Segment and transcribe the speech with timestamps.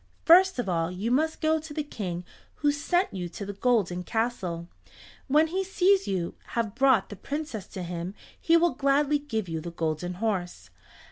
[0.25, 4.01] First of all you must go to the King who sent you to the golden
[4.01, 4.67] castle.
[5.27, 9.61] When he sees you have brought the Princess to him, he will gladly give you
[9.61, 10.71] the Golden Horse.